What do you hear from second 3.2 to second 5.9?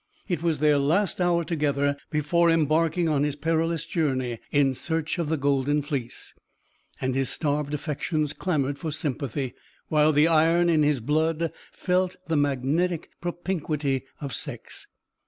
his perilous journey in search of the Golden